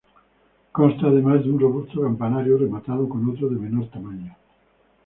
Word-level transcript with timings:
Consta 0.71 1.05
además 1.05 1.43
de 1.43 1.51
un 1.51 1.59
robusto 1.59 2.01
campanario, 2.01 2.57
rematado 2.57 3.07
con 3.07 3.29
otro 3.29 3.49
de 3.49 3.57
menor 3.59 3.87
tamaño. 3.91 4.35